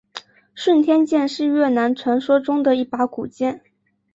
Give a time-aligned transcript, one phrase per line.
[0.55, 3.61] 顺天剑是越南传说中的一把古剑。